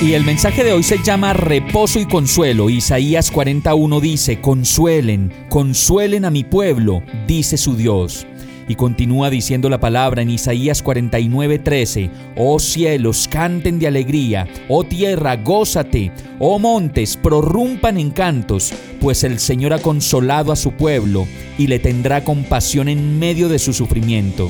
Y 0.00 0.12
el 0.12 0.24
mensaje 0.24 0.62
de 0.62 0.72
hoy 0.72 0.84
se 0.84 1.02
llama 1.02 1.32
Reposo 1.32 1.98
y 1.98 2.06
Consuelo. 2.06 2.70
Isaías 2.70 3.32
41 3.32 3.98
dice, 3.98 4.40
Consuelen, 4.40 5.32
consuelen 5.48 6.24
a 6.24 6.30
mi 6.30 6.44
pueblo, 6.44 7.02
dice 7.26 7.56
su 7.56 7.74
Dios. 7.74 8.24
Y 8.68 8.76
continúa 8.76 9.28
diciendo 9.28 9.68
la 9.68 9.80
palabra 9.80 10.22
en 10.22 10.30
Isaías 10.30 10.84
49:13, 10.84 12.10
Oh 12.36 12.60
cielos, 12.60 13.26
canten 13.28 13.80
de 13.80 13.88
alegría, 13.88 14.46
oh 14.68 14.84
tierra, 14.84 15.34
gózate, 15.34 16.12
oh 16.38 16.60
montes, 16.60 17.16
prorrumpan 17.16 17.98
en 17.98 18.10
cantos, 18.10 18.72
pues 19.00 19.24
el 19.24 19.40
Señor 19.40 19.72
ha 19.72 19.78
consolado 19.80 20.52
a 20.52 20.56
su 20.56 20.72
pueblo 20.72 21.26
y 21.58 21.66
le 21.66 21.80
tendrá 21.80 22.22
compasión 22.22 22.88
en 22.88 23.18
medio 23.18 23.48
de 23.48 23.58
su 23.58 23.72
sufrimiento. 23.72 24.48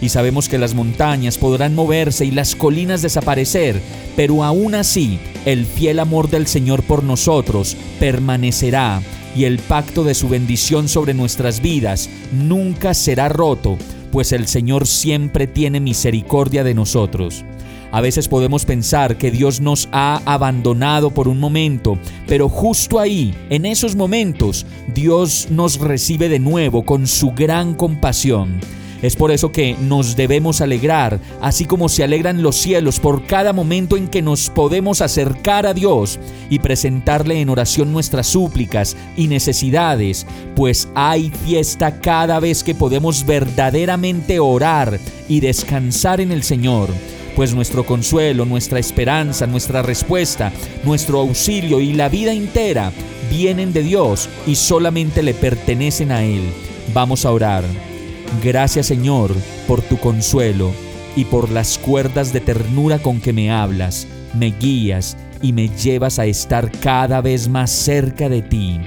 Y 0.00 0.08
sabemos 0.10 0.48
que 0.48 0.58
las 0.58 0.74
montañas 0.74 1.38
podrán 1.38 1.74
moverse 1.74 2.26
y 2.26 2.30
las 2.30 2.54
colinas 2.54 3.02
desaparecer, 3.02 3.80
pero 4.16 4.44
aún 4.44 4.74
así 4.74 5.18
el 5.44 5.66
fiel 5.66 5.98
amor 5.98 6.30
del 6.30 6.46
Señor 6.46 6.82
por 6.82 7.04
nosotros 7.04 7.76
permanecerá 8.00 9.00
y 9.36 9.44
el 9.44 9.58
pacto 9.58 10.04
de 10.04 10.14
su 10.14 10.28
bendición 10.28 10.88
sobre 10.88 11.14
nuestras 11.14 11.60
vidas 11.60 12.08
nunca 12.32 12.94
será 12.94 13.28
roto, 13.28 13.76
pues 14.12 14.32
el 14.32 14.46
Señor 14.46 14.86
siempre 14.86 15.46
tiene 15.46 15.80
misericordia 15.80 16.62
de 16.64 16.74
nosotros. 16.74 17.44
A 17.90 18.00
veces 18.00 18.26
podemos 18.26 18.64
pensar 18.64 19.18
que 19.18 19.30
Dios 19.30 19.60
nos 19.60 19.88
ha 19.92 20.20
abandonado 20.24 21.10
por 21.10 21.28
un 21.28 21.38
momento, 21.38 21.96
pero 22.26 22.48
justo 22.48 22.98
ahí, 22.98 23.32
en 23.50 23.66
esos 23.66 23.94
momentos, 23.94 24.66
Dios 24.92 25.46
nos 25.50 25.78
recibe 25.78 26.28
de 26.28 26.40
nuevo 26.40 26.84
con 26.84 27.06
su 27.06 27.30
gran 27.30 27.74
compasión. 27.74 28.58
Es 29.04 29.16
por 29.16 29.30
eso 29.32 29.52
que 29.52 29.76
nos 29.78 30.16
debemos 30.16 30.62
alegrar, 30.62 31.20
así 31.42 31.66
como 31.66 31.90
se 31.90 32.04
alegran 32.04 32.42
los 32.42 32.56
cielos 32.56 33.00
por 33.00 33.26
cada 33.26 33.52
momento 33.52 33.98
en 33.98 34.08
que 34.08 34.22
nos 34.22 34.48
podemos 34.48 35.02
acercar 35.02 35.66
a 35.66 35.74
Dios 35.74 36.18
y 36.48 36.60
presentarle 36.60 37.38
en 37.38 37.50
oración 37.50 37.92
nuestras 37.92 38.28
súplicas 38.28 38.96
y 39.14 39.28
necesidades, 39.28 40.26
pues 40.56 40.88
hay 40.94 41.30
fiesta 41.44 42.00
cada 42.00 42.40
vez 42.40 42.64
que 42.64 42.74
podemos 42.74 43.26
verdaderamente 43.26 44.40
orar 44.40 44.98
y 45.28 45.40
descansar 45.40 46.22
en 46.22 46.32
el 46.32 46.42
Señor 46.42 46.88
pues 47.36 47.54
nuestro 47.54 47.84
consuelo, 47.84 48.46
nuestra 48.46 48.78
esperanza, 48.78 49.46
nuestra 49.46 49.82
respuesta, 49.82 50.50
nuestro 50.82 51.20
auxilio 51.20 51.78
y 51.78 51.92
la 51.92 52.08
vida 52.08 52.32
entera 52.32 52.90
vienen 53.28 53.74
de 53.74 53.82
Dios 53.82 54.30
y 54.46 54.54
solamente 54.54 55.22
le 55.22 55.34
pertenecen 55.34 56.10
a 56.10 56.24
Él. 56.24 56.44
Vamos 56.94 57.26
a 57.26 57.32
orar. 57.32 57.64
Gracias 58.42 58.86
Señor 58.86 59.34
por 59.66 59.82
tu 59.82 59.98
consuelo 59.98 60.72
y 61.16 61.24
por 61.24 61.50
las 61.50 61.78
cuerdas 61.78 62.32
de 62.32 62.40
ternura 62.40 62.98
con 62.98 63.20
que 63.20 63.32
me 63.32 63.50
hablas, 63.50 64.06
me 64.34 64.50
guías 64.50 65.16
y 65.42 65.52
me 65.52 65.68
llevas 65.68 66.18
a 66.18 66.26
estar 66.26 66.70
cada 66.80 67.20
vez 67.20 67.48
más 67.48 67.70
cerca 67.70 68.28
de 68.28 68.42
ti, 68.42 68.80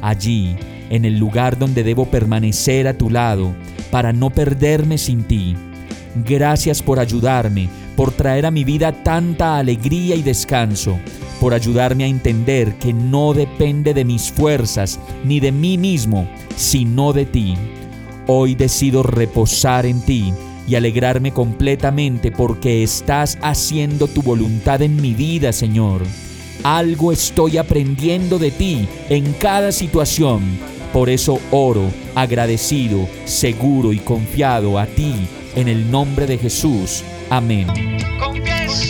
allí, 0.00 0.56
en 0.90 1.04
el 1.04 1.18
lugar 1.18 1.58
donde 1.58 1.82
debo 1.82 2.06
permanecer 2.06 2.86
a 2.86 2.96
tu 2.96 3.10
lado, 3.10 3.54
para 3.90 4.12
no 4.12 4.30
perderme 4.30 4.96
sin 4.96 5.24
ti. 5.24 5.56
Gracias 6.24 6.82
por 6.82 7.00
ayudarme, 7.00 7.68
por 7.96 8.12
traer 8.12 8.46
a 8.46 8.50
mi 8.50 8.64
vida 8.64 8.92
tanta 9.02 9.58
alegría 9.58 10.14
y 10.14 10.22
descanso, 10.22 10.98
por 11.40 11.52
ayudarme 11.52 12.04
a 12.04 12.08
entender 12.08 12.74
que 12.78 12.92
no 12.92 13.34
depende 13.34 13.92
de 13.92 14.04
mis 14.04 14.30
fuerzas 14.30 15.00
ni 15.24 15.40
de 15.40 15.52
mí 15.52 15.76
mismo, 15.76 16.28
sino 16.56 17.12
de 17.12 17.26
ti. 17.26 17.56
Hoy 18.26 18.54
decido 18.54 19.02
reposar 19.02 19.84
en 19.84 20.00
ti 20.00 20.32
y 20.66 20.76
alegrarme 20.76 21.32
completamente 21.32 22.32
porque 22.32 22.82
estás 22.82 23.36
haciendo 23.42 24.06
tu 24.06 24.22
voluntad 24.22 24.80
en 24.80 24.96
mi 24.96 25.12
vida, 25.12 25.52
Señor. 25.52 26.00
Algo 26.62 27.12
estoy 27.12 27.58
aprendiendo 27.58 28.38
de 28.38 28.50
ti 28.50 28.88
en 29.10 29.34
cada 29.34 29.72
situación. 29.72 30.40
Por 30.94 31.10
eso 31.10 31.38
oro, 31.50 31.90
agradecido, 32.14 33.06
seguro 33.26 33.92
y 33.92 33.98
confiado 33.98 34.78
a 34.78 34.86
ti, 34.86 35.12
en 35.54 35.68
el 35.68 35.90
nombre 35.90 36.26
de 36.26 36.38
Jesús. 36.38 37.02
Amén. 37.28 37.66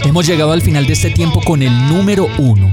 Hemos 0.05 0.27
llegado 0.28 0.53
al 0.53 0.62
final 0.62 0.87
de 0.87 0.93
este 0.93 1.11
tiempo 1.11 1.41
con 1.44 1.61
el 1.61 1.73
número 1.89 2.28
uno. 2.39 2.73